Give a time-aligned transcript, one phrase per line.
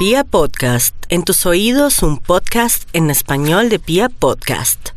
[0.00, 4.92] Pia Podcast, en tus oídos un podcast en español de Pia Podcast.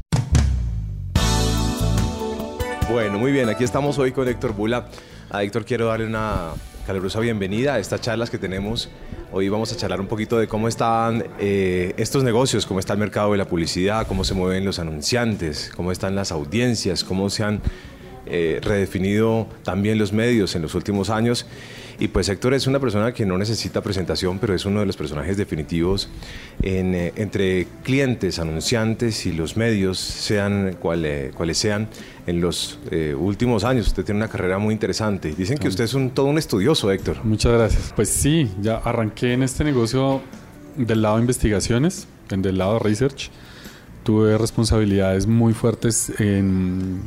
[2.90, 4.88] Bueno, muy bien, aquí estamos hoy con Héctor Bula.
[5.29, 6.52] A Héctor quiero darle una
[6.88, 8.88] calurosa bienvenida a estas charlas que tenemos.
[9.34, 12.99] Hoy vamos a charlar un poquito de cómo están eh, estos negocios, cómo está el
[12.99, 17.44] mercado de la publicidad, cómo se mueven los anunciantes, cómo están las audiencias, cómo se
[17.44, 17.62] han
[18.26, 21.45] eh, redefinido también los medios en los últimos años.
[21.99, 24.98] Y pues Héctor es una persona que no necesita presentación, pero es uno de los
[24.98, 26.09] personajes definitivos
[26.61, 31.87] en, eh, entre clientes, anunciantes y los medios, sean cuales sean,
[32.25, 33.87] en los eh, últimos años.
[33.87, 35.34] Usted tiene una carrera muy interesante.
[35.35, 37.23] Dicen que usted es un, todo un estudioso, Héctor.
[37.23, 37.93] Muchas gracias.
[37.95, 40.21] Pues sí, ya arranqué en este negocio
[40.77, 43.29] del lado de investigaciones, del lado de research.
[44.03, 47.01] Tuve responsabilidades muy fuertes en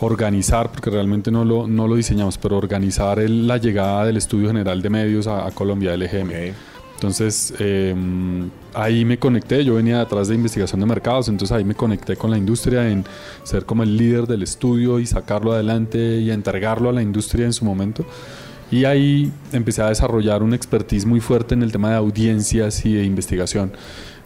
[0.00, 4.80] organizar, porque realmente no lo, no lo diseñamos, pero organizar la llegada del Estudio General
[4.80, 6.54] de Medios a, Colombia, LGM.
[6.94, 11.74] Entonces em, ahí me conecté, yo venía detrás de investigación de mercados, entonces ahí me
[11.74, 13.04] conecté con la industria en
[13.44, 17.52] ser como el líder del estudio y sacarlo adelante y entregarlo a la industria en
[17.52, 18.04] su momento.
[18.70, 22.94] Y ahí empecé a desarrollar un expertise muy fuerte en el tema de audiencias y
[22.94, 23.72] de investigación.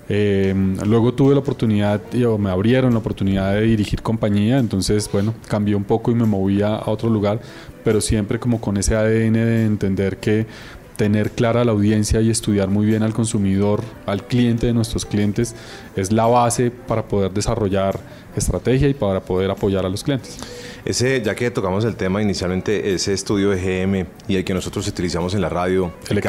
[0.08, 5.34] Eh, luego tuve la oportunidad, o me abrieron la oportunidad de dirigir compañía, entonces, bueno,
[5.48, 7.40] cambié un poco y me moví a, otro lugar,
[7.84, 10.46] pero siempre como con ese ADN de entender que
[10.96, 15.54] tener clara la audiencia y estudiar muy bien al consumidor, al cliente de nuestros clientes,
[15.96, 17.98] es la base para poder desarrollar
[18.36, 20.38] estrategia y para poder apoyar a los clientes.
[20.84, 24.86] Ese, ya que tocamos el tema inicialmente, ese estudio de GM y el que nosotros
[24.88, 26.20] utilizamos en la radio, el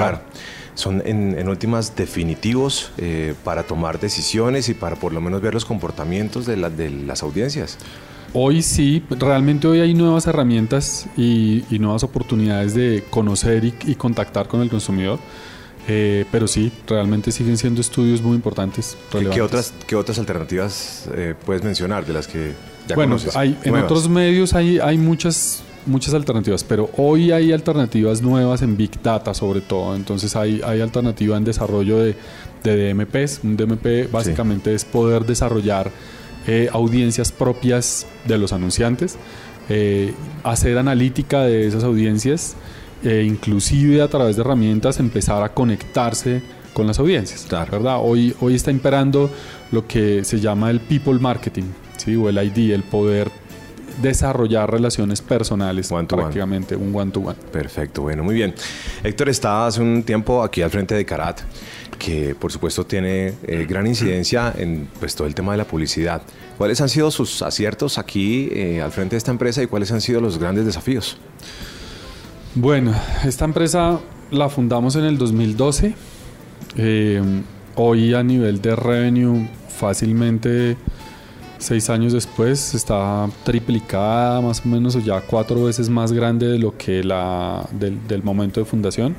[0.75, 5.65] son en, últimas definitivos eh, para tomar decisiones y para por lo menos ver los
[5.65, 7.77] comportamientos de, de las audiencias.
[8.35, 14.61] Hoy sí, realmente hoy hay nuevas herramientas y, nuevas oportunidades de conocer y, contactar con
[14.61, 15.19] el consumidor.
[15.87, 18.97] Eh, pero sí, realmente siguen siendo estudios muy importantes.
[19.11, 22.53] ¿Qué otras, qué otras alternativas eh, puedes mencionar de las que
[22.87, 23.35] ya bueno, conoces?
[23.35, 28.77] Hay, en otros medios hay, hay muchas muchas alternativas, pero hoy hay alternativas nuevas en
[28.77, 29.95] Big Data sobre todo.
[29.95, 32.15] Entonces hay, hay alternativa en desarrollo de,
[32.63, 33.41] de DMPs.
[33.43, 35.91] Un DMP básicamente es poder desarrollar
[36.47, 39.17] eh, audiencias propias de los anunciantes,
[39.69, 40.13] eh,
[40.43, 42.55] hacer analítica de esas audiencias
[43.01, 46.41] e inclusive a través de herramientas empezar a conectarse
[46.73, 47.47] con las audiencias.
[47.49, 47.99] ¿verdad?
[48.01, 49.29] Hoy, hoy está imperando
[49.71, 51.63] lo que se llama el people marketing,
[51.97, 52.15] ¿sí?
[52.15, 53.31] o el ID, el poder
[54.01, 57.37] desarrollar relaciones personales, prácticamente un one-to-one.
[57.51, 58.53] Perfecto, bueno, muy bien.
[59.03, 61.41] Héctor está hace un tiempo aquí al frente de Carat,
[61.97, 66.21] que por supuesto tiene eh, gran incidencia en pues, todo el tema de la publicidad.
[66.57, 70.01] ¿Cuáles han sido sus aciertos aquí eh, al frente de esta empresa y cuáles han
[70.01, 71.17] sido los grandes desafíos?
[72.55, 72.93] Bueno,
[73.25, 73.99] esta empresa
[74.31, 75.95] la fundamos en el 2012.
[76.77, 77.21] Eh,
[77.75, 80.77] hoy a nivel de revenue fácilmente
[81.63, 86.59] seis años después está triplicada más o menos o ya cuatro veces más grande de
[86.59, 89.15] lo que la del, momento de fundación.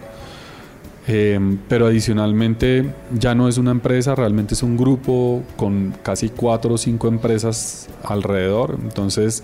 [1.06, 1.38] Eh,
[1.68, 6.78] pero adicionalmente ya no es una empresa, realmente es un grupo con casi cuatro o
[6.78, 8.78] cinco empresas alrededor.
[8.82, 9.42] Entonces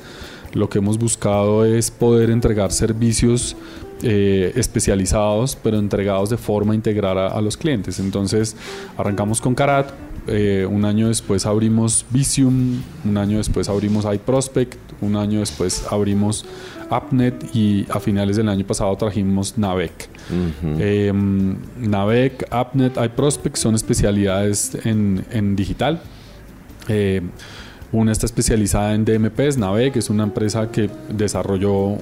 [0.52, 3.56] lo que hemos buscado es poder entregar servicios
[4.02, 7.98] eh, especializados, pero entregados de forma integral a, a los clientes.
[7.98, 8.56] Entonces
[8.96, 9.90] arrancamos con Carat,
[10.26, 16.44] eh, un año después abrimos Visium, un año después abrimos iProspect, un año después abrimos
[16.90, 20.08] AppNet y a finales del año pasado trajimos Navec.
[20.78, 26.00] Em, Navec, AppNet, iProspect son especialidades en, en digital.
[26.88, 27.22] Eh,
[27.92, 31.96] una está especializada en DMPs, Navec es una empresa que desarrolló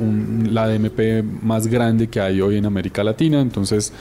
[0.51, 3.41] la DMP más grande que hay hoy en América Latina.
[3.41, 3.93] Entonces,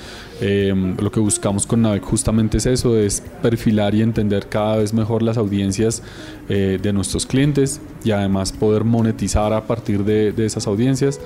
[0.41, 4.93] em, lo que buscamos con Navec justamente es eso, es perfilar y entender cada vez
[4.93, 6.03] mejor las audiencias
[6.49, 11.21] eh, de nuestros clientes y además poder monetizar a partir de, esas audiencias.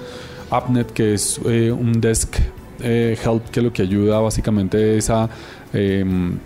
[0.51, 2.35] AppNet, que es eh, un desk
[2.83, 5.29] eh, help que lo que ayuda básicamente es a
[5.73, 6.37] em,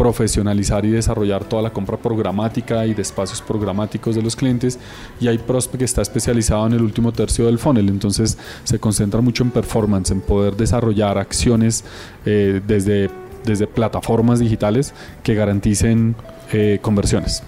[0.00, 4.78] profesionalizar y desarrollar toda la compra programática y de espacios programáticos de los clientes
[5.20, 9.20] y hay Prospect que está especializado en el último tercio del funnel, entonces se concentra
[9.20, 11.84] mucho en performance, en poder desarrollar acciones
[12.24, 13.10] eh, desde,
[13.44, 16.16] desde plataformas digitales que garanticen
[16.52, 17.42] eh, conversiones.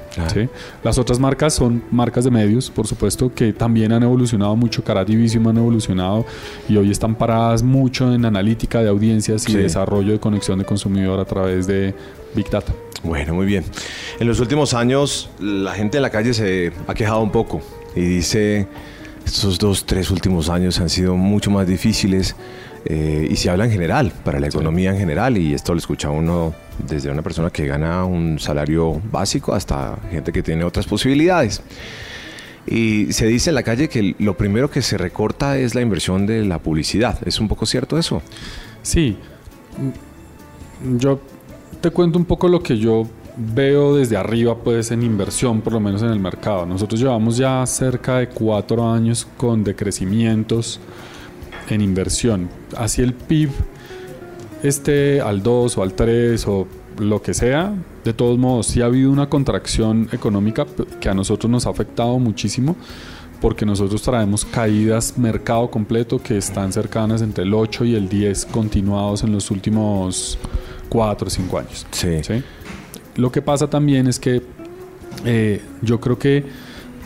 [0.82, 4.82] Las otras marcas son marcas de medios, por supuesto, que también han evolucionado mucho.
[5.06, 6.24] Visium han evolucionado
[6.68, 11.18] y hoy están paradas mucho en analítica de audiencias y desarrollo de conexión de consumidor
[11.20, 11.94] a través de
[12.34, 12.72] Big Data.
[13.02, 13.64] Bueno, muy bien.
[14.20, 17.60] En los últimos años, la gente en la calle se ha quejado un poco
[17.96, 18.68] y dice,
[19.24, 22.36] estos dos, tres últimos años han sido mucho más difíciles
[22.84, 26.10] eh, y se habla en general, para la economía en general, y esto lo escucha
[26.10, 31.62] uno desde una persona que gana un salario básico hasta gente que tiene otras posibilidades.
[32.66, 36.26] Y se dice en la calle que lo primero que se recorta es la inversión
[36.26, 37.18] de la publicidad.
[37.26, 38.22] ¿Es un poco cierto eso?
[38.82, 39.16] Sí.
[40.98, 41.20] Yo
[41.80, 43.06] te cuento un poco lo que yo
[43.36, 46.66] veo desde arriba, pues en inversión, por lo menos en el mercado.
[46.66, 50.80] Nosotros llevamos ya cerca de cuatro años con decrecimientos
[51.72, 52.48] en inversión.
[52.76, 53.50] Así el PIB
[54.62, 56.66] esté al 2 o al 3 o
[56.98, 57.74] lo que sea,
[58.04, 60.66] de todos modos, sí ha habido una contracción económica
[61.00, 62.76] que a nosotros nos ha afectado muchísimo
[63.40, 68.46] porque nosotros traemos caídas mercado completo que están cercanas entre el 8 y el 10
[68.46, 70.38] continuados en los últimos
[70.88, 71.86] 4 o 5 años.
[71.90, 72.20] Sí.
[73.16, 74.42] Lo que pasa también es que
[75.24, 76.44] eh, yo creo que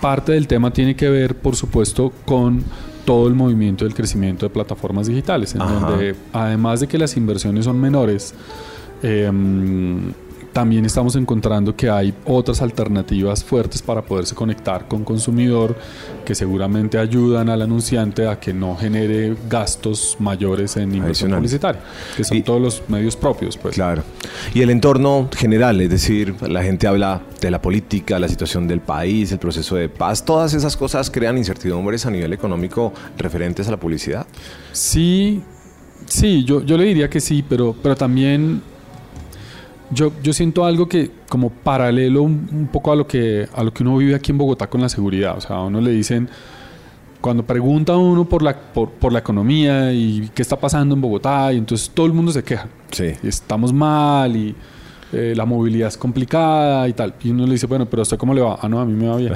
[0.01, 2.63] parte del tema tiene que ver, por supuesto, con
[3.07, 7.65] todo el movimiento del crecimiento de plataformas digitales, en donde además de que las inversiones
[7.65, 8.35] son menores,
[9.03, 9.31] eh,
[10.57, 15.77] también estamos encontrando que hay otras alternativas fuertes para poderse conectar con consumidor
[16.25, 21.83] que seguramente ayudan al anunciante a que no genere gastos mayores en inversión publicitaria,
[22.17, 23.59] que son todos los medios propios.
[23.59, 23.75] Pues.
[23.75, 24.03] Claro.
[24.55, 28.81] Y el entorno general, es decir, la gente habla de la política, la situación del
[28.81, 33.73] país, el proceso de paz, todas esas cosas crean incertidumbres a nivel económico referentes a
[33.73, 34.27] la publicidad.
[34.73, 35.43] Sí,
[36.07, 38.63] sí, yo, yo le diría que sí, pero, pero también
[39.91, 43.83] yo, yo siento algo que como paralelo un, poco a lo que a lo que
[43.83, 45.37] uno vive aquí en Bogotá con la seguridad.
[45.37, 46.29] O sea, a uno le dicen,
[47.21, 51.01] cuando pregunta a uno por la, por, por, la economía y qué está pasando en
[51.01, 52.69] Bogotá, y entonces todo el mundo se queja.
[52.91, 53.13] Sí.
[53.23, 54.55] estamos mal y
[55.13, 57.15] eh, la movilidad es complicada y tal.
[57.23, 58.59] Y uno le dice, bueno, pero ¿a usted cómo le va?
[58.61, 59.33] Ah, no, a mí me va bien.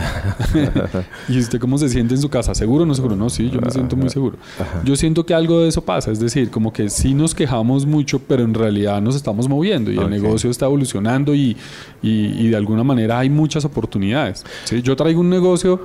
[1.28, 2.54] ¿Y usted cómo se siente en su casa?
[2.54, 3.16] ¿Seguro o no seguro?
[3.16, 4.36] No, sí, yo me siento muy seguro.
[4.84, 8.18] Yo siento que algo de eso pasa, es decir, como que sí nos quejamos mucho,
[8.18, 11.56] pero en realidad nos estamos moviendo y el negocio está evolucionando y,
[12.02, 14.44] y, de alguna manera hay muchas oportunidades.
[14.64, 14.82] ¿sí?
[14.82, 15.80] Yo traigo un negocio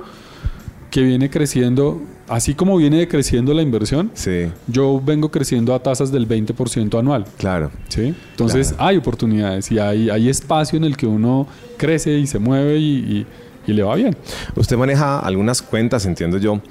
[0.96, 4.46] que viene creciendo, así como viene creciendo la inversión, sí.
[4.66, 7.26] yo vengo creciendo a tasas del 20% anual.
[7.36, 7.70] Claro.
[7.88, 8.14] ¿sí?
[8.30, 11.46] Entonces hay oportunidades y hay, hay espacio en el que uno
[11.76, 13.26] crece y se mueve y,
[13.66, 14.16] y, le va bien.
[14.54, 16.62] Usted maneja algunas cuentas, entiendo yo.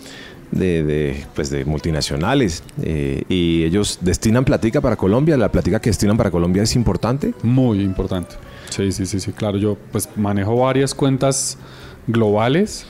[0.51, 5.37] De, de, pues de multinacionales eh, y ellos destinan platica para Colombia.
[5.37, 7.35] ¿La platica que destinan para Colombia es importante?
[7.43, 8.35] Muy importante.
[8.69, 9.57] Sí, sí, sí, sí, claro.
[9.57, 11.57] Yo pues manejo varias cuentas
[12.07, 12.85] globales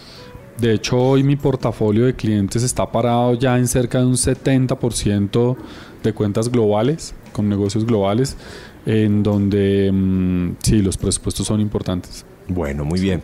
[0.58, 5.58] de hecho, hoy mi portafolio de clientes está parado ya en cerca de un 70%
[6.02, 8.38] de cuentas globales, con negocios globales,
[8.86, 12.26] en donde mm, sí, los presupuestos son importantes.
[12.48, 13.22] Bueno, muy bien.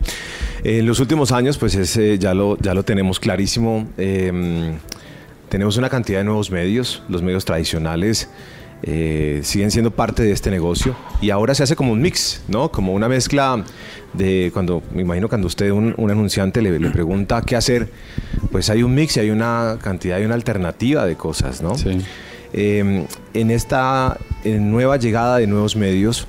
[0.64, 3.88] En los últimos años, pues ese ya, lo, ya lo tenemos clarísimo.
[3.96, 4.74] Em,
[5.48, 8.28] tenemos una cantidad de nuevos medios, los medios tradicionales
[8.84, 12.70] eh, siguen siendo parte de este negocio y ahora se hace como un mix, ¿no?
[12.70, 13.64] Como una mezcla
[14.12, 17.88] de cuando, me imagino cuando usted, un, anunciante, le, pregunta qué hacer,
[18.50, 21.76] pues hay un mix y hay una cantidad y una alternativa de cosas, ¿no?
[21.76, 21.98] Sí.
[22.52, 26.26] Em, en esta nueva llegada de nuevos medios,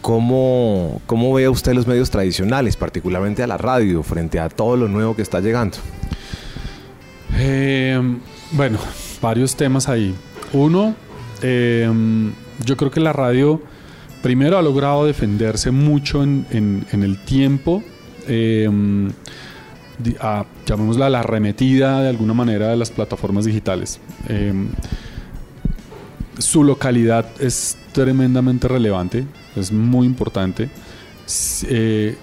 [0.00, 4.88] ¿cómo, ¿cómo ve usted los medios tradicionales, particularmente a la radio, frente a todo lo
[4.88, 5.78] nuevo que está llegando?
[7.38, 8.20] Em,
[8.52, 8.78] bueno,
[9.20, 10.14] varios temas ahí.
[10.52, 10.94] Uno,
[11.42, 12.32] Em,
[12.64, 13.60] yo creo que la radio
[14.22, 17.82] primero ha logrado defenderse mucho en, el tiempo.
[18.28, 18.68] Eh,
[20.66, 24.00] llamémosla la arremetida de alguna manera de las plataformas digitales.
[24.28, 24.68] Em,
[26.38, 29.24] su localidad es tremendamente relevante,
[29.56, 30.70] es muy importante.
[31.68, 32.16] Eh,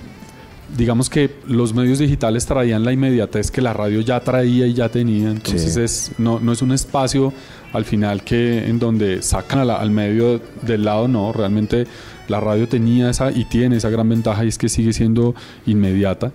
[0.77, 4.89] digamos que los medios digitales traían la inmediatez que la radio ya traía y ya
[4.89, 7.33] tenía, entonces es, no, no es un espacio
[7.73, 11.85] al final que en donde sacan al medio del lado, no, realmente
[12.27, 15.35] la radio tenía esa y tiene esa gran ventaja y es que sigue siendo
[15.65, 16.31] inmediata.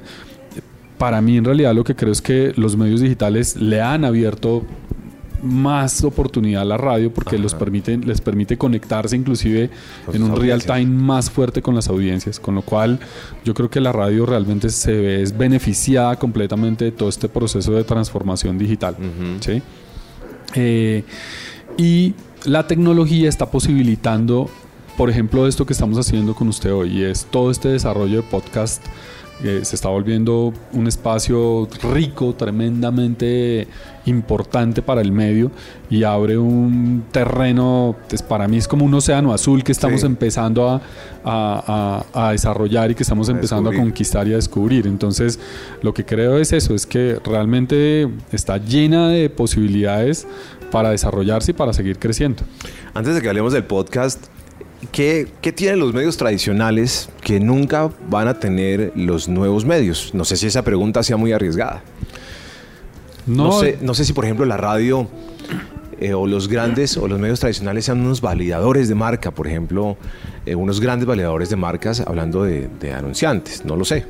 [0.98, 4.64] Para mí en realidad lo que creo es que los medios digitales le han abierto
[5.44, 9.70] más oportunidad a la radio porque los permiten, les permite conectarse inclusive
[10.12, 12.98] en un real time más fuerte con las audiencias, con lo cual
[13.44, 17.72] yo creo que la radio realmente se ve es beneficiada completamente de todo este proceso
[17.72, 18.96] de transformación digital.
[19.40, 19.62] ¿sí?
[20.54, 21.04] Eh,
[21.76, 24.48] y la tecnología está posibilitando,
[24.96, 28.22] por ejemplo, esto que estamos haciendo con usted hoy, y es todo este desarrollo de
[28.22, 28.84] podcast
[29.42, 33.66] eh, se está volviendo un espacio rico, tremendamente
[34.06, 35.50] importante para el medio
[35.90, 40.06] y abre un terreno, pues para mí es como un océano azul que estamos Sí.
[40.06, 40.80] empezando a,
[41.24, 44.86] a- a- a desarrollar y que estamos empezando a conquistar y a descubrir.
[44.86, 45.38] Entonces,
[45.82, 50.26] lo que creo es eso, es que realmente está llena de posibilidades
[50.70, 52.42] para desarrollarse y para seguir creciendo.
[52.94, 54.26] Antes de que hablemos del podcast,
[54.94, 60.14] ¿qué, qué tienen los medios tradicionales que nunca van a tener los nuevos medios?
[60.14, 61.82] No sé si esa pregunta sea muy arriesgada.
[63.26, 65.08] No, sé, no sé si, por ejemplo, la radio
[65.98, 69.96] eh, o los grandes o los medios tradicionales sean unos validadores de marca, por ejemplo,
[70.46, 74.04] eh, unos grandes validadores de marcas hablando de, de anunciantes, no lo sé.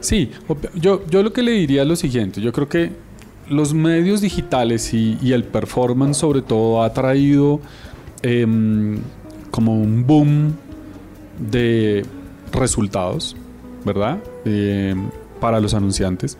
[0.00, 0.30] Sí,
[0.74, 2.92] yo, yo lo que le diría es lo siguiente, yo creo que
[3.48, 7.60] los medios digitales y, y el performance sobre todo ha traído
[8.22, 9.00] em,
[9.50, 10.54] como un boom
[11.38, 12.04] de
[12.52, 13.36] resultados,
[13.84, 14.18] ¿verdad?
[14.44, 15.08] Em,
[15.40, 16.36] para los anunciantes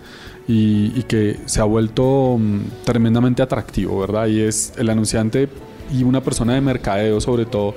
[0.46, 4.26] y, y que se ha vuelto mm, tremendamente atractivo, ¿verdad?
[4.26, 5.48] Y es el anunciante
[5.92, 7.74] y una persona de mercadeo sobre todo,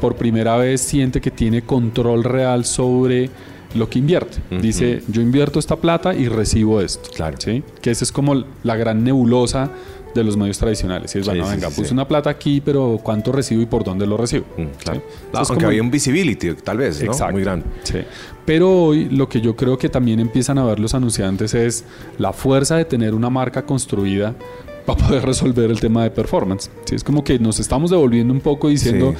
[0.00, 3.30] por primera vez siente que tiene control real sobre
[3.74, 4.38] lo que invierte.
[4.60, 7.10] Dice, yo invierto esta plata y recibo esto.
[7.14, 7.36] Claro.
[7.40, 7.62] ¿sí?
[7.80, 9.70] Que esa es como la gran nebulosa
[10.14, 11.14] de los medios tradicionales.
[11.14, 11.94] Y es, bueno, sí, venga, sí, puse sí.
[11.94, 14.44] una plata aquí, pero ¿cuánto recibo y por dónde lo recibo?
[14.56, 15.02] Mm, claro.
[15.32, 17.10] Aunque como- había un visibility, tal vez, ¿no?
[17.12, 17.32] Exacto.
[17.32, 17.66] Muy grande.
[18.44, 21.84] Pero hoy lo que yo creo que también empiezan a ver los anunciantes es
[22.18, 24.34] la fuerza de tener una marca construida
[24.86, 26.70] para poder resolver el tema de performance.
[26.84, 29.14] Sí, es como que nos estamos devolviendo un poco diciendo,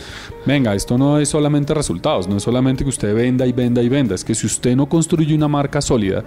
[0.45, 3.89] venga, esto no es solamente resultados, no es solamente que usted venda y venda y
[3.89, 6.23] venda, es que si usted no construye una marca sólida,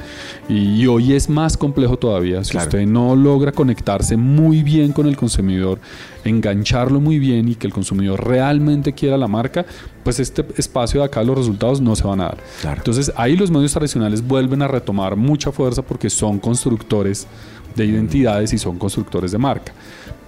[0.49, 2.67] y, y hoy es más complejo todavía, si Claro.
[2.67, 5.79] usted no logra conectarse muy bien con el consumidor,
[6.23, 9.65] engancharlo muy bien y que el consumidor realmente quiera la marca,
[10.03, 12.37] pues este espacio de acá los resultados no se van a dar.
[12.61, 12.77] Claro.
[12.77, 17.27] Entonces ahí los medios tradicionales vuelven a retomar mucha fuerza porque son constructores
[17.75, 19.73] de identidades y son constructores de marca.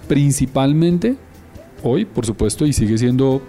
[0.08, 1.16] Principalmente
[1.82, 3.42] hoy, por supuesto, y sigue siendo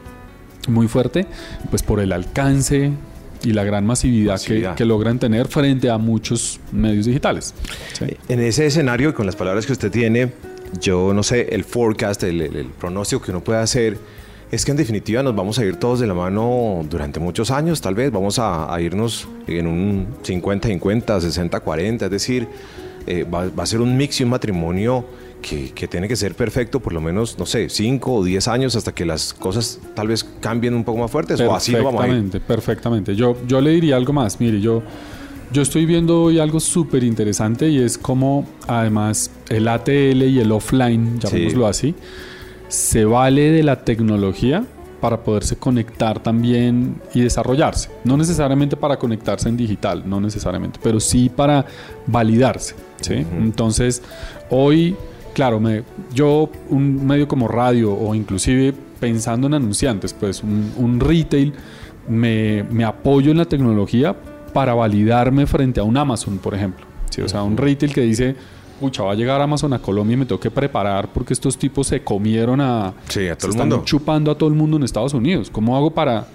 [0.67, 1.25] muy fuerte,
[1.69, 2.91] pues por el alcance
[3.43, 4.71] y la gran masividad, Masividad.
[4.71, 7.53] Que, que logran tener frente a muchos medios digitales.
[7.93, 8.05] Sí.
[8.29, 10.31] En ese escenario, con las palabras que usted tiene,
[10.79, 13.98] yo no sé, el forecast, el, el- el pronóstico que uno puede hacer,
[14.51, 17.81] es que en definitiva nos vamos a ir todos de la mano durante muchos años,
[17.81, 18.12] tal vez.
[18.12, 22.48] Vamos a, a irnos en un 50-50, 60-40, es decir,
[23.08, 25.05] eh, va, va a ser un mix y un matrimonio
[25.41, 28.75] que, que tiene que ser perfecto por lo menos, no sé, 5 o 10 años
[28.75, 32.01] hasta que las cosas tal vez cambien un poco más fuertes o así lo vamos
[32.03, 32.13] a ir.
[32.13, 33.15] Perfectamente, perfectamente.
[33.15, 34.39] Yo, yo le diría algo más.
[34.39, 34.84] Mire, yo,
[35.51, 40.51] yo estoy viendo hoy algo súper interesante y es como además el ATL y el
[40.51, 41.96] offline, llamémoslo así,
[42.67, 44.63] se vale de la tecnología
[45.01, 47.89] para poderse conectar también y desarrollarse.
[48.05, 51.65] No necesariamente para conectarse en digital, no necesariamente, pero sí para
[52.05, 52.75] validarse.
[53.01, 53.15] ¿sí?
[53.15, 54.03] Entonces,
[54.51, 54.96] hoy,
[55.34, 61.00] claro, me, yo, un medio como radio o inclusive pensando en anunciantes, pues un, un
[61.00, 61.53] retail,
[62.08, 64.15] me, me apoyo en la tecnología
[64.53, 66.86] para validarme frente a un Amazon, por ejemplo.
[67.10, 67.22] ¿sí?
[67.22, 68.36] O sea, un retail que dice,
[68.81, 71.88] pucha, va a llegar Amazon a Colombia y me tengo que preparar porque estos tipos
[71.88, 72.93] se comieron a...
[73.07, 73.85] Sí, a todo se el están mundo.
[73.85, 75.50] chupando a todo el mundo en Estados Unidos.
[75.50, 76.27] ¿Cómo hago para...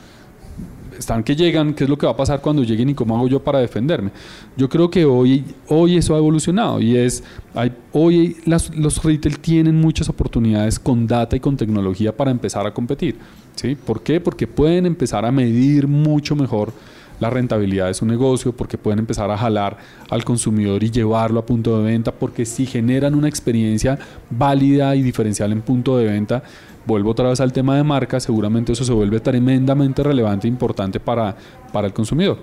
[0.99, 3.29] Están que llegan, ¿qué es lo que va a pasar cuando lleguen y cómo hago
[3.29, 4.13] yo para defenderme?
[4.57, 7.23] Yo creo que hoy, hoy eso ha evolucionado y es,
[7.55, 12.67] hay, hoy las- los retail tienen muchas oportunidades con data y con tecnología para empezar
[12.67, 13.17] a competir.
[13.57, 13.75] ¿sí?
[13.75, 14.21] ¿Por qué?
[14.23, 16.73] Porque pueden empezar a medir mucho mejor
[17.21, 19.79] la rentabilidad de su negocio, porque pueden empezar a jalar
[20.11, 23.99] al consumidor y llevarlo a punto de venta, porque si generan una experiencia
[24.31, 26.43] válida y diferencial en punto de venta,
[26.87, 31.01] vuelvo otra vez al tema de marca, seguramente eso se vuelve tremendamente relevante e importante
[31.01, 31.35] para,
[31.73, 32.39] para el consumidor.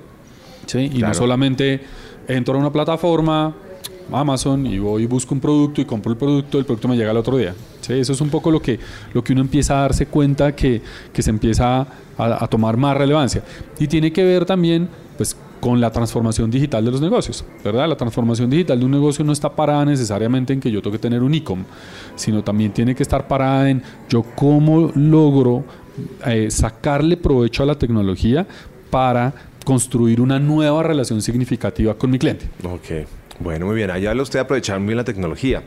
[0.66, 0.80] ¿sí?
[0.80, 1.08] Y Claro.
[1.10, 1.82] no solamente
[2.28, 3.54] entro a una plataforma,
[4.12, 7.12] Amazon, y voy y busco un producto y compro el producto, el producto me llega
[7.12, 7.56] al otro día.
[7.82, 7.94] ¿sí?
[7.94, 8.80] Eso es un poco lo que,
[9.14, 10.82] lo que uno empieza a darse cuenta que,
[11.12, 13.44] que se empieza a, a tomar más relevancia.
[13.80, 17.88] Y tiene que ver también pues, con la transformación digital de los negocios, ¿verdad?
[17.88, 21.00] La transformación digital de un negocio no está parada necesariamente en que yo tengo que
[21.00, 21.64] tener un e-com,
[22.16, 25.64] sino también tiene que estar parada en yo cómo logro
[26.26, 28.46] eh, sacarle provecho a la tecnología
[28.90, 29.34] para
[29.64, 32.50] construir una nueva relación significativa con mi cliente.
[32.66, 33.08] Ok,
[33.40, 33.92] bueno, muy bien.
[33.92, 35.64] Allá habla usted aprovechar muy bien la tecnología.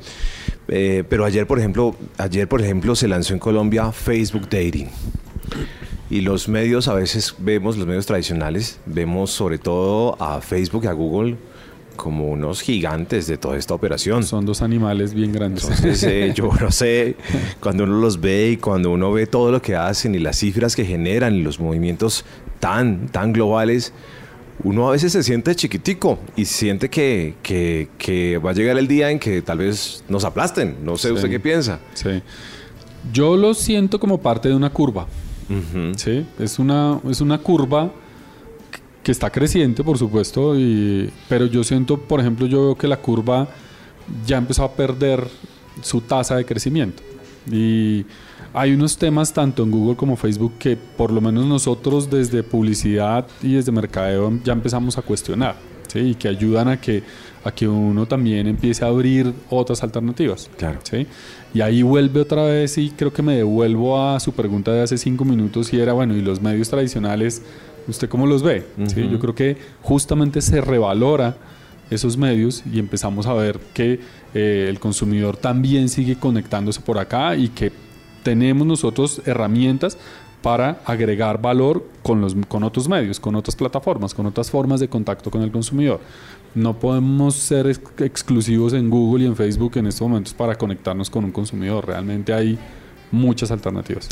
[0.69, 4.89] Eh, pero ayer, por ejemplo, ayer, por ejemplo, se lanzó en Colombia Facebook Dating.
[6.09, 10.87] Y los medios, a veces vemos, los medios tradicionales, vemos sobre todo a Facebook y
[10.87, 11.37] a Google
[11.97, 14.23] como unos gigantes de toda esta operación.
[14.23, 15.65] Son dos animales bien grandes.
[15.65, 17.17] Entonces, eh, yo no sé,
[17.61, 20.77] cuando uno los ve y cuando uno ve todo lo que hacen y las cifras
[20.77, 22.25] que generan y los movimientos
[22.61, 23.93] tan, tan globales,
[24.65, 28.89] uno a veces se siente chiquitico y siente que, que, que va a llegar el
[28.89, 30.77] día en que tal vez nos aplasten.
[30.83, 31.81] No sé, ¿usted qué piensa?
[31.95, 32.23] Sí.
[33.13, 35.07] Yo lo siento como parte de una curva.
[35.97, 37.93] Sí, es una, es una curva
[39.05, 42.97] que está creciente, por supuesto, y, pero yo siento, por ejemplo, yo veo que la
[42.97, 43.49] curva
[44.27, 45.29] ya empezó a perder
[45.83, 47.05] su tasa de crecimiento.
[47.49, 48.05] Y
[48.57, 53.27] hay unos temas tanto en Google como Facebook que por lo menos nosotros desde publicidad
[53.43, 55.57] y desde mercadeo ya empezamos a cuestionar,
[55.89, 55.99] ¿sí?
[55.99, 57.03] Y que ayudan a que,
[57.45, 60.49] a que uno también empiece a abrir otras alternativas.
[60.57, 60.79] Claro.
[60.85, 61.07] ¿sí?
[61.53, 64.97] Y ahí vuelve otra vez y creo que me devuelvo a su pregunta de hace
[64.97, 67.43] cinco minutos y era, bueno, ¿y los medios tradicionales,
[67.87, 68.65] usted cómo los ve?
[68.87, 69.07] ¿Sí?
[69.07, 71.37] Yo creo que justamente se revalora
[71.91, 74.01] esos medios y empezamos a ver que
[74.33, 77.71] eh, el consumidor también sigue conectándose por acá y que
[78.26, 79.97] tenemos nosotros herramientas
[80.42, 84.88] para agregar valor con, los, con otros medios, con otras plataformas, con otras formas de
[84.88, 86.00] contacto con el consumidor.
[86.52, 91.25] No podemos ser exclusivos en Google y en Facebook en estos momentos para conectarnos con
[91.25, 91.87] un consumidor.
[91.87, 92.59] Realmente hay
[93.12, 94.09] muchas alternativas.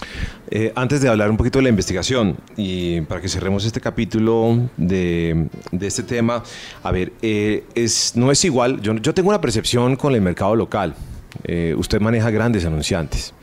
[0.49, 4.61] Eh, antes de hablar un poquito de la investigación y para que cerremos este capítulo
[4.77, 6.45] de, de este tema,
[6.85, 10.55] a ver, eh, es, no es igual, yo, yo, tengo una percepción con el mercado
[10.55, 10.95] local.
[11.43, 13.35] Eh, usted maneja grandes anunciantes.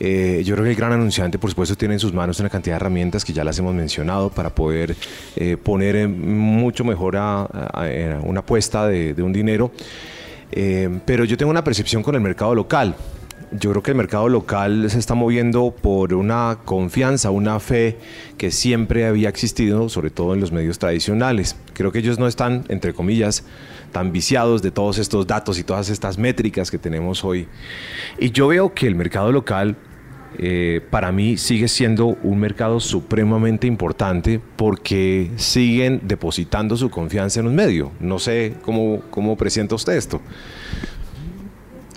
[0.00, 2.74] Eh, yo creo que el gran anunciante, por supuesto, tiene en sus manos una cantidad
[2.74, 4.96] de herramientas que ya las hemos mencionado para poder
[5.36, 7.48] eh, poner mucho mejor a
[8.22, 9.70] una apuesta de, de un dinero.
[10.56, 12.94] Eh, pero yo tengo una percepción con el mercado local.
[13.56, 17.98] Yo creo que el mercado local se está moviendo por una confianza, una fe
[18.36, 21.54] que siempre había existido, sobre todo en los medios tradicionales.
[21.72, 23.44] Creo que ellos no están, entre comillas,
[23.92, 27.46] tan viciados de todos estos datos y todas estas métricas que tenemos hoy.
[28.18, 29.76] Y yo veo que el mercado local
[30.36, 37.46] eh, para mí sigue siendo un mercado supremamente importante porque siguen depositando su confianza en
[37.46, 37.92] un medio.
[38.00, 40.20] No sé cómo, cómo presenta usted esto.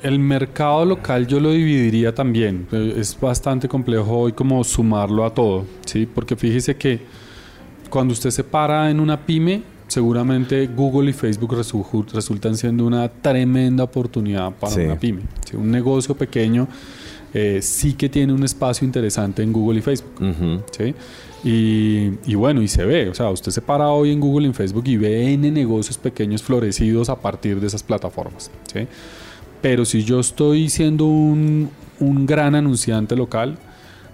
[0.07, 2.65] El mercado local yo lo dividiría también.
[2.71, 6.05] Es bastante complejo hoy como sumarlo a todo, ¿sí?
[6.05, 7.01] Porque fíjese que
[7.89, 11.53] cuando usted se para en una pyme, seguramente Google y Facebook
[12.13, 14.79] resultan siendo una tremenda oportunidad para sí.
[14.79, 15.23] una pyme.
[15.45, 15.57] ¿sí?
[15.57, 16.69] Un negocio pequeño
[17.33, 20.21] eh, sí que tiene un espacio interesante en Google y Facebook.
[20.21, 20.63] Uh -huh.
[20.71, 20.95] ¿sí?
[21.43, 24.47] y, y, bueno, y se ve, o sea, usted se para hoy en Google y
[24.47, 28.49] en Facebook y ve N negocios pequeños florecidos a partir de esas plataformas.
[28.71, 28.87] ¿sí?
[29.67, 33.57] Pero si yo estoy siendo un, un gran anunciante local,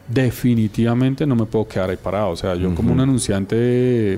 [0.07, 2.31] definitivamente no me puedo quedar ahí parado.
[2.31, 2.75] O sea, yo uh -huh.
[2.75, 4.17] como un anunciante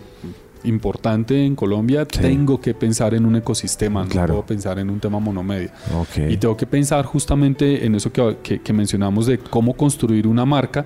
[0.63, 2.21] importante en Colombia, sí.
[2.21, 4.27] tengo que pensar en un ecosistema, claro.
[4.27, 5.73] no puedo pensar en un tema monomedia.
[6.03, 6.31] Okay.
[6.31, 10.45] Y tengo que pensar justamente en eso que, que, que mencionamos de cómo construir una
[10.45, 10.85] marca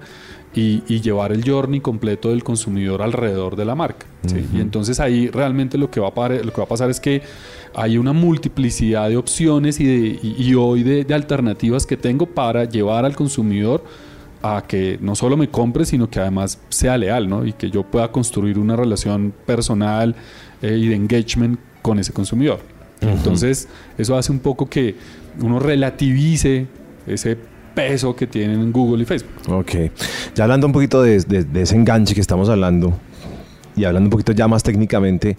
[0.54, 4.08] y, y, llevar el journey completo del consumidor alrededor de la marca.
[4.26, 4.36] ¿sí?
[4.36, 4.58] Uh -huh.
[4.58, 7.22] Y entonces ahí realmente lo que, va a lo que va a pasar es que
[7.76, 12.26] hay una multiplicidad de opciones y, de, y, y hoy de, de alternativas que tengo
[12.26, 13.84] para llevar al consumidor
[14.42, 17.46] a que no solo me compre, sino que además sea leal, ¿no?
[17.46, 20.16] Y que yo pueda construir una relación personal
[20.62, 22.60] eh, y de engagement con ese consumidor.
[23.02, 23.12] Uh -huh.
[23.12, 24.96] Entonces, eso hace un poco que
[25.42, 26.68] uno relativice
[27.06, 27.38] ese
[27.88, 29.32] peso que tienen en Google y Facebook.
[29.48, 29.72] Ok.
[30.36, 32.98] Ya hablando un poquito de, de, de ese enganche que estamos hablando
[33.76, 35.38] y hablando un poquito ya más técnicamente,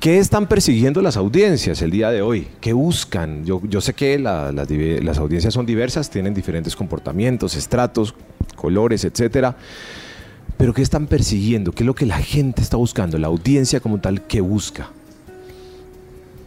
[0.00, 2.46] ¿Qué están persiguiendo las audiencias el día de hoy?
[2.60, 3.44] ¿Qué buscan?
[3.44, 4.64] Yo, yo sé que la, la,
[5.02, 8.14] las audiencias son diversas, tienen diferentes comportamientos, estratos,
[8.54, 9.56] colores, etcétera.
[10.56, 11.72] Pero ¿qué están persiguiendo?
[11.72, 13.18] ¿Qué es lo que la gente está buscando?
[13.18, 14.92] La audiencia como tal, ¿qué busca?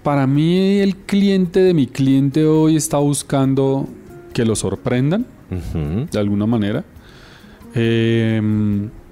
[0.02, 3.90] Para mí el cliente de mi cliente hoy está buscando
[4.34, 6.10] que lo sorprendan, uh -huh.
[6.10, 6.84] de alguna manera,
[7.74, 8.42] eh,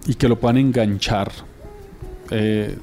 [0.08, 1.32] y que lo puedan enganchar.
[2.32, 2.78] Eh,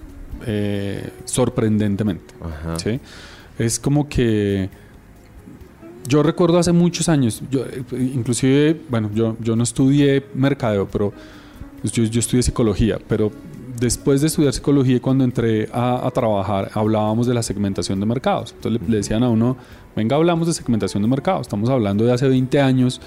[0.44, 2.34] eh, sorprendentemente.
[2.82, 3.00] ¿sí?
[3.58, 4.68] Es como que
[6.06, 11.12] yo recuerdo hace muchos años, yo, inclusive, bueno, yo, yo no estudié mercadeo, pero
[11.80, 13.32] pues yo, yo, estudié psicología, pero
[13.80, 18.52] después de estudiar psicología, cuando entré a, a trabajar, hablábamos de la segmentación de mercados.
[18.56, 19.56] Entonces le, le, decían a uno,
[19.96, 21.42] venga, hablamos de segmentación de mercados.
[21.42, 23.00] Estamos hablando de hace 20 años,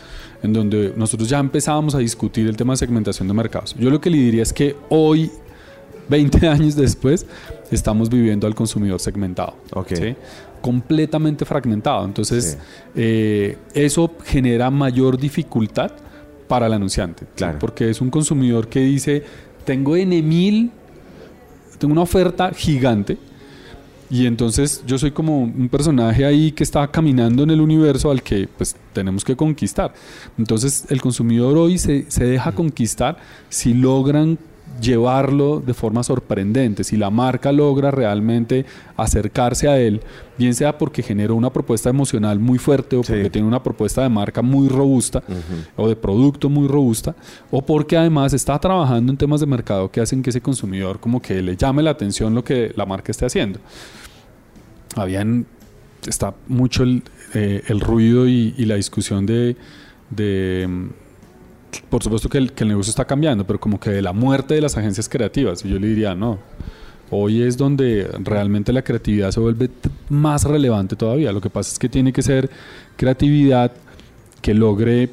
[0.43, 3.75] en donde nosotros ya empezábamos a discutir el tema de segmentación de mercados.
[3.79, 5.31] Yo lo que le diría es que hoy
[6.09, 7.25] 20 años después,
[7.71, 9.55] estamos viviendo al consumidor segmentado.
[9.71, 9.97] Okay.
[9.97, 10.15] ¿sí?
[10.61, 12.03] Completamente fragmentado.
[12.03, 12.91] Entonces, sí.
[12.95, 15.91] eh, eso genera mayor dificultad
[16.47, 17.25] para el anunciante.
[17.35, 17.53] Claro.
[17.53, 17.57] ¿sí?
[17.61, 19.23] Porque es un consumidor que dice,
[19.63, 20.71] tengo N mil,
[21.77, 23.17] tengo una oferta gigante.
[24.09, 28.23] Y entonces yo soy como un personaje ahí que está caminando en el universo al
[28.23, 29.93] que pues tenemos que conquistar.
[30.37, 33.17] Entonces el consumidor hoy se, se deja conquistar
[33.49, 34.39] si logran
[34.81, 36.83] llevarlo de forma sorprendente.
[36.83, 40.01] Si la marca logra realmente acercarse a él,
[40.37, 44.09] bien sea porque generó una propuesta emocional muy fuerte o porque tiene una propuesta de
[44.09, 45.23] marca muy robusta
[45.75, 47.15] o de producto muy robusta,
[47.51, 51.21] o porque además está trabajando en temas de mercado que hacen que ese consumidor como
[51.21, 53.59] que le llame la atención lo que la marca esté haciendo.
[54.95, 55.45] Habían,
[56.07, 57.03] está mucho el,
[57.33, 59.55] eh, ruido y, la discusión de
[61.89, 64.77] por supuesto que el, negocio está cambiando, pero como que de la muerte de las
[64.77, 66.39] agencias creativas, yo le diría, no,
[67.09, 69.69] hoy es donde realmente la creatividad se vuelve
[70.09, 71.31] más relevante todavía.
[71.31, 72.49] Lo que pasa es que tiene que ser
[72.95, 73.71] creatividad
[74.41, 75.09] que logre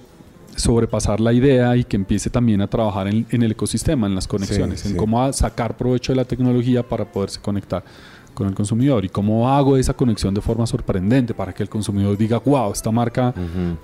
[0.56, 4.86] sobrepasar la idea y que empiece también a trabajar en, el ecosistema, en las conexiones,
[4.86, 7.84] en cómo sacar provecho de la tecnología para poderse conectar
[8.36, 12.16] con el consumidor y cómo hago esa conexión de forma sorprendente para que el consumidor
[12.18, 13.34] diga, wow, esta marca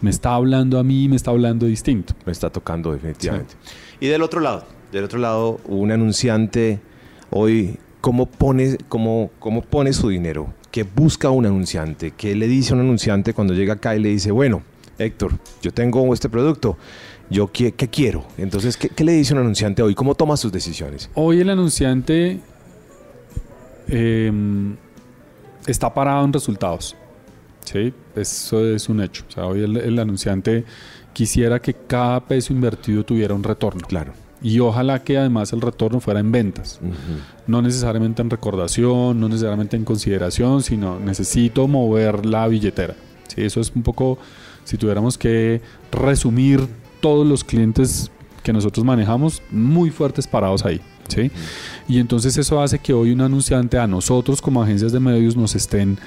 [0.01, 2.15] me está hablando a mí, me está hablando distinto.
[2.27, 3.55] Me está tocando definitivamente.
[3.99, 6.81] Y del otro lado, del otro lado, un anunciante
[7.31, 10.53] hoy, ¿cómo pone, cómo, cómo pone su dinero?
[10.71, 12.13] ¿Qué busca un anunciante?
[12.13, 14.63] ¿Qué le dice un anunciante cuando llega acá y le dice, bueno,
[14.99, 16.77] Héctor, yo tengo este producto,
[17.31, 18.27] yo qué, qué quiero?
[18.37, 19.95] Entonces, ¿qué, ¿qué, le dice un anunciante hoy?
[19.95, 21.09] ¿Cómo toma sus decisiones?
[21.15, 22.41] Hoy el anunciante
[23.93, 24.33] eh,
[25.67, 26.97] está parado en resultados.
[27.65, 27.93] ¿sí?
[28.17, 29.25] Eso es un hecho.
[29.29, 30.65] O sea, hoy el, anunciante
[31.13, 33.87] quisiera que cada peso invertido tuviera un retorno.
[33.87, 34.13] Claro.
[34.43, 36.81] Y ojalá que además el retorno fuera en ventas.
[37.47, 42.97] No necesariamente en recordación, no necesariamente en consideración, sino necesito mover la billetera.
[43.29, 43.43] ¿sí?
[43.43, 44.19] Eso es un poco,
[44.65, 45.61] si tuviéramos que
[45.93, 46.67] resumir
[47.01, 48.11] todos los clientes
[48.43, 50.81] que nosotros manejamos, muy fuertes parados ahí.
[51.07, 51.31] ¿sí?
[51.93, 55.55] Y entonces eso hace que hoy un anunciante a nosotros como agencias de medios nos
[55.55, 55.99] estén,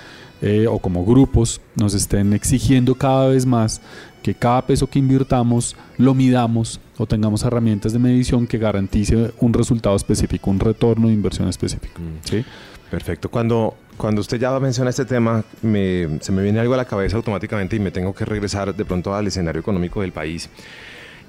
[0.42, 3.84] eh, o como grupos, nos estén exigiendo cada vez más
[4.24, 9.54] que cada peso que invirtamos lo midamos o tengamos herramientas de medición que garantice un
[9.54, 12.02] resultado específico, un retorno de inversión específico.
[12.02, 12.28] Mm.
[12.28, 12.44] ¿sí?
[12.90, 13.30] Perfecto.
[13.30, 17.76] Cuando, cuando usted ya menciona este tema, se me viene algo a la cabeza automáticamente
[17.76, 20.50] y me tengo que regresar de pronto al escenario económico del país.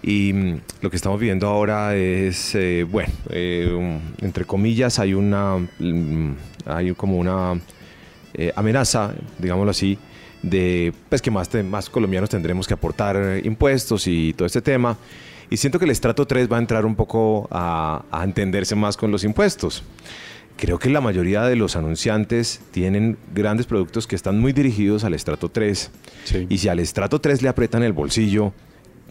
[0.07, 5.59] Y mm, lo que estamos viendo ahora es, eh, bueno, eh, entre comillas, hay una,
[5.59, 7.61] mm, hay como una
[8.33, 9.99] eh, amenaza, digámoslo así,
[10.43, 14.97] de pues que más, más colombianos tendremos que aportar impuestos y todo este tema.
[15.51, 19.11] Y siento que el estrato 3 va a entrar un poco a, entenderse más con
[19.11, 19.83] los impuestos.
[20.57, 25.15] Creo que la mayoría de los anunciantes tienen grandes productos que están muy dirigidos al
[25.15, 25.91] estrato 3.
[26.49, 28.53] Y si al estrato 3 le aprietan el bolsillo,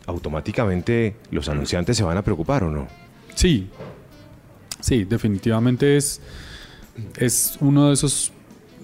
[0.08, 2.88] automáticamente los anunciantes se van a preocupar o no?
[3.34, 3.70] Sí,
[4.80, 6.22] sí, definitivamente es,
[7.18, 8.32] es uno de esos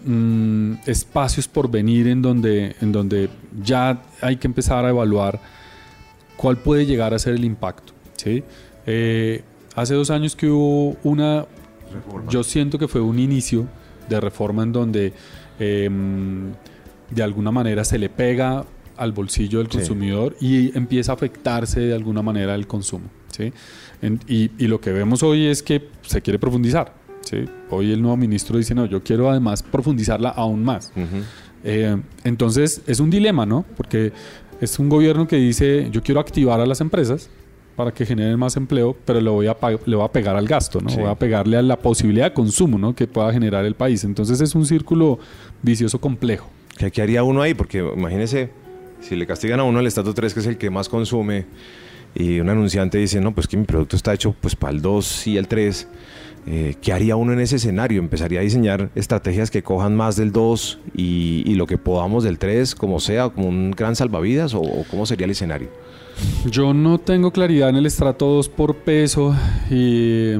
[0.05, 3.29] mm, espacios por venir en donde, en donde
[3.63, 5.39] ya hay que empezar a evaluar
[6.35, 7.93] cuál puede llegar a ser el impacto.
[8.17, 8.43] ¿sí?
[8.85, 9.43] Eh,
[9.75, 11.45] hace dos años que hubo una,
[12.29, 13.67] yo siento que fue un inicio
[14.09, 15.13] de reforma en donde
[15.59, 16.51] em,
[17.09, 18.65] de alguna manera se le pega
[18.97, 23.05] al bolsillo del consumidor y empieza a afectarse de alguna manera el consumo.
[23.31, 23.53] ¿sí?
[24.27, 26.93] y, lo que vemos hoy es que se quiere profundizar.
[27.21, 27.45] ¿sí?
[27.69, 30.91] Hoy el nuevo ministro dice, no, yo quiero además profundizarla aún más.
[31.63, 33.65] Eh, entonces es un dilema, ¿no?
[33.77, 34.11] Porque
[34.59, 37.29] es un gobierno que dice, yo quiero activar a las empresas
[37.75, 40.81] para que generen más empleo, pero le voy a, le voy a pegar al gasto,
[40.81, 40.93] ¿no?
[40.93, 42.93] Voy a pegarle a la posibilidad de consumo, ¿no?
[42.93, 44.03] Que pueda generar el país.
[44.03, 45.19] Entonces es un círculo
[45.61, 46.49] vicioso complejo.
[46.77, 47.53] ¿Qué, haría uno ahí?
[47.53, 48.49] Porque imagínese
[49.01, 51.45] si le castigan a uno el estatus 3, que es el que más consume,
[52.15, 55.27] y un anunciante dice, no, pues que mi producto está hecho pues para el 2
[55.27, 55.87] y el 3,
[56.47, 57.99] eh, ¿qué haría uno en ese escenario?
[57.99, 62.75] ¿Empezaría a diseñar estrategias que cojan más del 2 y, lo que podamos del 3,
[62.75, 65.69] como sea, como un gran salvavidas, o, cómo sería el escenario?
[66.49, 69.35] Yo no tengo claridad en el estrato 2 por peso
[69.69, 70.33] y,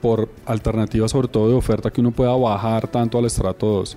[0.00, 3.96] por alternativa sobre todo de oferta que uno pueda bajar tanto al estrato 2.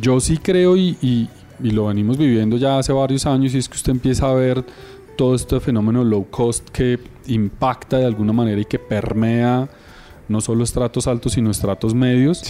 [0.00, 1.28] Yo sí creo y,
[1.60, 4.64] lo venimos viviendo ya hace varios años y es que usted empieza a ver
[5.16, 9.68] todo este fenómeno low cost que impacta de alguna manera y que permea
[10.28, 12.42] no solo estratos altos sino estratos medios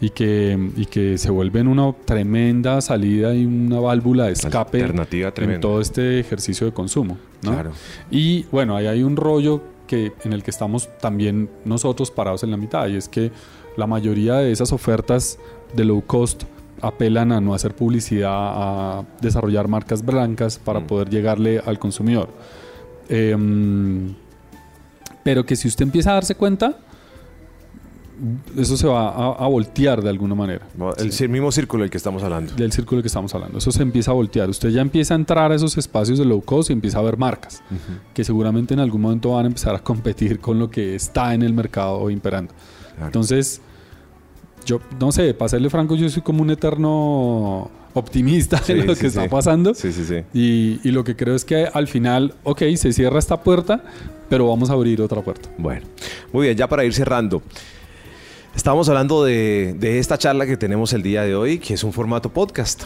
[0.00, 5.60] y, que, y que se vuelven una tremenda salida y una válvula de escape en
[5.60, 7.16] todo este ejercicio de consumo.
[8.10, 12.50] Y bueno, ahí hay un rollo que, en el que estamos también nosotros parados en
[12.50, 13.32] la mitad y es que
[13.76, 15.38] la mayoría de esas ofertas
[15.74, 16.44] de low cost
[16.82, 20.86] apelan a no hacer publicidad, a desarrollar marcas blancas para mm.
[20.86, 22.28] poder llegarle al consumidor.
[23.08, 24.14] Em,
[25.22, 26.78] pero que si usted empieza a darse cuenta,
[28.56, 30.66] eso se va a, a voltear de alguna manera.
[30.98, 31.28] El Sí.
[31.28, 32.52] mismo círculo del que estamos hablando.
[32.54, 33.58] del círculo del que estamos hablando.
[33.58, 34.48] Eso se empieza a voltear.
[34.50, 37.16] Usted ya empieza a entrar a esos espacios de low cost y empieza a ver
[37.16, 37.62] marcas
[38.14, 41.42] que seguramente en algún momento van a empezar a competir con lo que está en
[41.42, 42.52] el mercado imperando.
[42.94, 43.06] Claro.
[43.06, 43.60] Entonces,
[44.66, 48.94] yo no sé, para serle franco, yo soy como un eterno optimista Sí, en lo
[48.94, 49.18] sí, que sí.
[49.18, 49.74] está pasando.
[49.74, 50.22] Sí, sí, sí.
[50.34, 53.82] Y, y lo que creo es que al final, ok, se cierra esta puerta,
[54.28, 55.48] pero vamos a abrir otra puerta.
[55.58, 55.86] Bueno,
[56.32, 57.42] muy bien, ya para ir cerrando.
[58.54, 61.92] Estábamos hablando de, de esta charla que tenemos el día de hoy, que es un
[61.92, 62.82] formato podcast.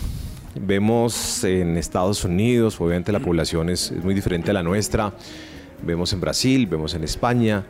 [0.54, 5.12] Vemos en Estados Unidos, obviamente la población es, es muy diferente a la nuestra.
[5.82, 7.64] Vemos en Brasil, vemos en España,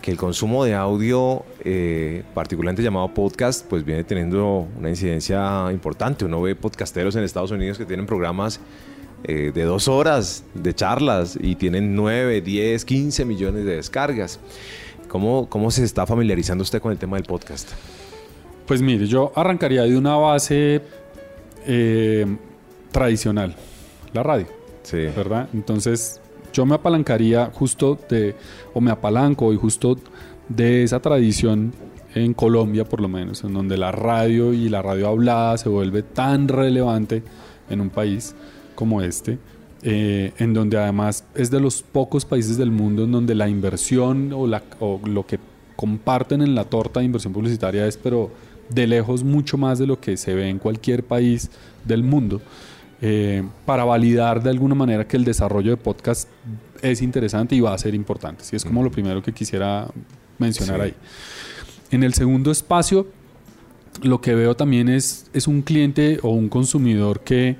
[0.00, 6.24] que el consumo de audio, eh, particularmente llamado podcast, pues viene teniendo una incidencia importante.
[6.24, 8.60] Uno ve podcasteros en Estados Unidos que tienen programas
[9.24, 14.40] eh, de dos horas de charlas y tienen 9, 10, 15 millones de descargas.
[15.08, 17.68] ¿Cómo, ¿Cómo se está familiarizando usted con el tema del podcast?
[18.66, 20.80] Pues mire, yo arrancaría de una base
[21.66, 22.26] eh,
[22.92, 23.54] tradicional,
[24.12, 24.46] la radio.
[24.82, 24.98] Sí.
[25.14, 25.48] ¿verdad?
[25.52, 26.19] Entonces
[26.52, 28.34] yo me apalancaría justo de,
[28.74, 29.96] o me apalanco y justo
[30.48, 31.72] de esa tradición
[32.14, 36.02] en Colombia por lo menos, en donde la radio y la radio hablada se vuelve
[36.02, 37.22] tan relevante
[37.68, 38.34] en un país
[38.74, 39.38] como este,
[39.82, 44.32] eh, en donde además es de los pocos países del mundo en donde la inversión
[44.32, 45.38] o, la, o lo que
[45.76, 48.30] comparten en la torta de inversión publicitaria es pero
[48.68, 51.50] de lejos mucho más de lo que se ve en cualquier país
[51.84, 52.40] del mundo
[53.02, 56.28] eh, para validar de alguna manera que el desarrollo de podcast
[56.82, 58.44] es interesante y va a ser importante.
[58.44, 59.86] Sí, es como lo primero que quisiera
[60.38, 60.82] mencionar Sí.
[60.82, 60.94] ahí.
[61.90, 63.06] En el segundo espacio,
[64.02, 67.56] lo que veo también es, es un cliente o un consumidor que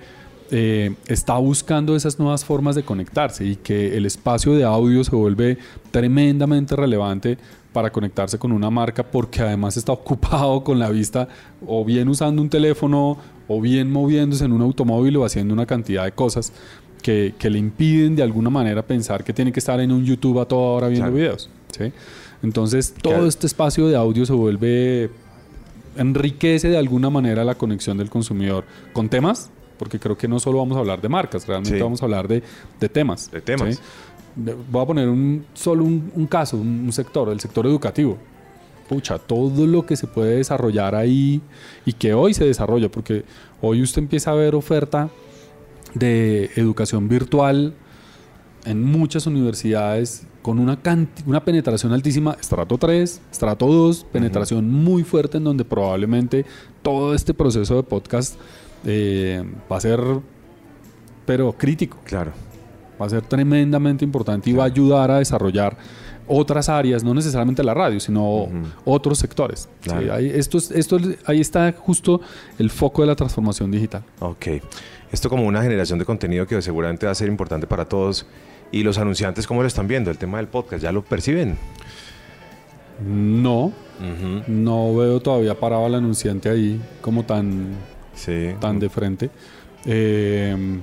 [0.53, 5.15] eh, está buscando esas nuevas formas de conectarse y que el espacio de audio se
[5.15, 5.59] vuelve
[5.93, 7.39] tremendamente relevante
[7.73, 11.29] para conectarse con una marca porque además está ocupado con la vista
[11.67, 13.17] o bien usando un teléfono
[13.49, 16.53] o bien moviéndose en un automóvil o haciendo una cantidad de cosas
[17.03, 20.41] que, que le impiden de alguna manera pensar que tiene que estar en un YouTube
[20.41, 21.17] a toda hora viendo Claro.
[21.17, 21.49] videos.
[21.77, 21.93] ¿sí?
[22.43, 23.27] Entonces todo Claro.
[23.29, 25.11] este espacio de audio se vuelve
[25.97, 30.59] enriquece de alguna manera la conexión del consumidor con temas, porque creo que no solo
[30.59, 31.83] vamos a hablar de marcas, realmente Sí.
[31.83, 32.43] vamos a hablar de,
[32.79, 33.31] de temas.
[33.31, 33.77] De temas.
[33.77, 33.83] ¿sí?
[34.37, 38.17] Voy a poner un, solo un, un caso, un, un sector, el sector educativo.
[38.89, 41.41] Pucha, todo lo que se puede desarrollar ahí
[41.87, 43.25] y que hoy se desarrolla, porque
[43.61, 45.09] hoy usted empieza a ver oferta
[45.95, 47.75] de educación virtual
[48.65, 55.03] en muchas universidades con una, canti- una penetración altísima, estrato 3, estrato 2, penetración muy
[55.05, 56.45] fuerte en donde probablemente
[56.83, 58.37] todo este proceso de podcast
[58.85, 60.01] eh, va a ser,
[61.27, 62.33] pero crítico, Claro.
[63.01, 65.77] Va a ser tremendamente importante y va a ayudar a desarrollar
[66.33, 68.49] otras áreas, no necesariamente la radio, sino
[68.85, 69.69] otros sectores.
[69.83, 70.03] Claro.
[70.03, 72.21] Sí, ahí, esto es- esto es- ahí está justo
[72.59, 74.03] el foco de la transformación digital.
[74.21, 74.47] Ok.
[75.11, 78.27] Esto como una generación de contenido que seguramente va a ser importante para todos.
[78.71, 80.13] ¿Y los anunciantes cómo lo están viendo?
[80.13, 81.57] El tema del podcast, ¿ya lo perciben?
[83.05, 83.73] No,
[84.47, 87.71] no veo todavía parado al anunciante ahí como tan,
[88.15, 88.51] Sí.
[88.61, 89.31] tan de frente.
[89.87, 90.79] Eh,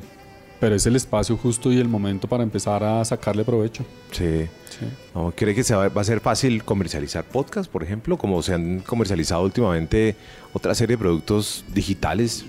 [0.60, 3.86] pero es el espacio justo y el momento para empezar a sacarle provecho.
[4.12, 4.48] Sí.
[4.70, 4.86] Sí.
[5.15, 8.17] No, ¿Cree que se va, va a ser fácil comercializar podcast, por ejemplo?
[8.17, 10.15] Como se han comercializado últimamente
[10.54, 12.46] otra serie de productos digitales.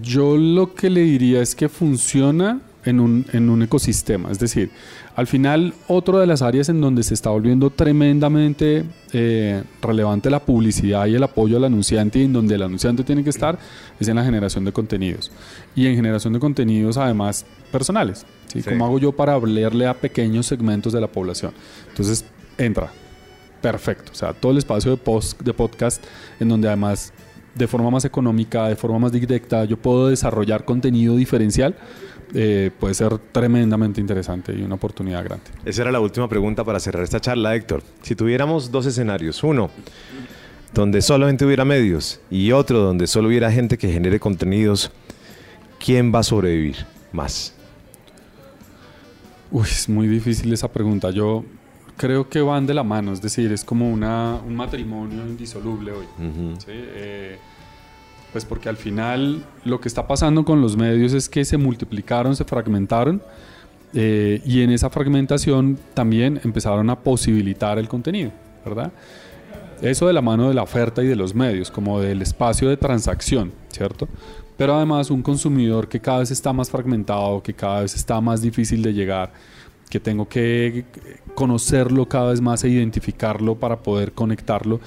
[0.00, 4.30] Yo lo que le diría es que funciona en un, en un ecosistema.
[4.30, 4.70] Es decir,
[5.14, 10.40] al final, otra de las áreas en donde se está volviendo tremendamente eh, relevante la
[10.40, 13.58] publicidad y el apoyo al anunciante y en donde el anunciante tiene que estar
[14.00, 15.30] es en la generación de contenidos.
[15.74, 18.26] Y en generación de contenidos, además, personales.
[18.48, 18.62] ¿sí?
[18.62, 18.70] Sí.
[18.70, 21.52] ¿Cómo hago yo para hablarle a pequeños segmentos de la población?
[21.88, 22.24] Entonces,
[22.58, 22.90] entra.
[23.60, 24.10] Perfecto.
[24.12, 26.02] O sea, todo el espacio de, post, de podcast
[26.40, 27.12] en donde además
[27.54, 31.76] de forma más económica, de forma más directa, yo puedo desarrollar contenido diferencial,
[32.34, 35.44] eh, puede ser tremendamente interesante y una oportunidad grande.
[35.64, 37.82] Esa era la última pregunta para cerrar esta charla, Héctor.
[38.02, 39.70] Si tuviéramos dos escenarios, uno
[40.72, 44.90] donde solamente hubiera medios y otro donde solo hubiera gente que genere contenidos,
[45.84, 47.54] ¿quién va a sobrevivir más?
[49.50, 51.10] Uy, es muy difícil esa pregunta.
[51.10, 51.44] Yo
[51.98, 56.06] creo que van de la mano, es decir, es como una, un matrimonio indisoluble hoy.
[56.18, 56.58] Ujú.
[56.58, 56.68] ¿sí?
[56.68, 57.38] Eh,
[58.32, 62.34] pues porque al final lo que está pasando con los medios es que se multiplicaron,
[62.34, 63.22] se fragmentaron
[63.94, 68.32] eh, y en esa fragmentación también empezaron a posibilitar el contenido,
[68.64, 68.90] ¿verdad?
[69.82, 72.76] Eso de la mano de la oferta y de los medios, como del espacio de
[72.76, 74.08] transacción, ¿cierto?
[74.56, 78.40] Pero además un consumidor que cada vez está más fragmentado, que cada vez está más
[78.40, 79.32] difícil de llegar,
[79.90, 80.86] que tengo que
[81.34, 84.80] conocerlo cada vez más e identificarlo para poder conectarlo,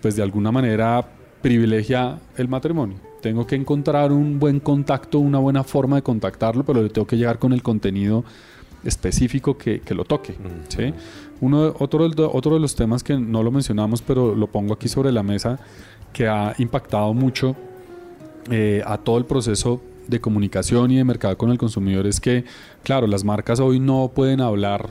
[0.00, 1.08] pues de alguna manera
[1.42, 2.96] privilegia el matrimonio.
[3.20, 7.16] Tengo que encontrar un buen contacto, una buena forma de contactarlo, pero le tengo que
[7.16, 8.24] llegar con el contenido
[8.84, 10.34] específico que, que lo toque.
[10.68, 10.92] ¿sí?
[11.40, 15.12] Uno, otro, otro de los temas que no lo mencionamos, pero lo pongo aquí sobre
[15.12, 15.58] la mesa,
[16.12, 17.56] que ha impactado mucho
[18.50, 22.44] eh, a todo el proceso de comunicación y de mercado con el consumidor es que,
[22.82, 24.88] claro, las marcas hoy no pueden hablar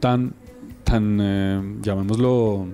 [0.00, 0.34] tan,
[0.84, 2.66] tan eh, llamémoslo,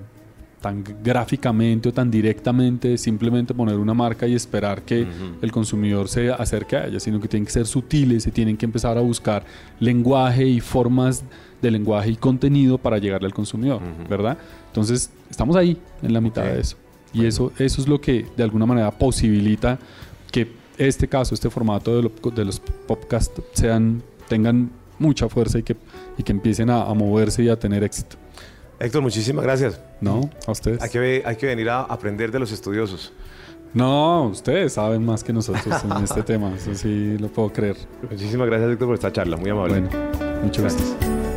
[0.60, 5.06] tan gráficamente o tan directamente, simplemente poner una marca y esperar que
[5.40, 8.66] el consumidor se acerque a ella, sino que tienen que ser sutiles y tienen que
[8.66, 9.44] empezar a buscar
[9.78, 11.22] lenguaje y formas
[11.62, 14.36] de lenguaje y contenido para llegarle al consumidor, ¿verdad?
[14.66, 16.76] Entonces, estamos ahí, en la mitad de eso.
[17.12, 19.78] Y eso, eso es lo que de alguna manera posibilita
[20.30, 25.76] que este caso, este formato de, de los podcasts sean, tengan mucha fuerza y que,
[26.16, 28.16] y que empiecen a, moverse y a tener éxito.
[28.80, 29.80] Héctor, muchísimas gracias.
[30.00, 30.80] No, a ustedes.
[30.82, 33.12] Hay que, hay que venir a aprender de los estudiosos.
[33.74, 37.76] No, ustedes saben más que nosotros en este tema, eso sí lo puedo creer.
[38.10, 39.80] Muchísimas gracias, Héctor, por esta charla, muy amable.
[39.80, 39.90] Bueno,
[40.42, 41.27] muchas gracias.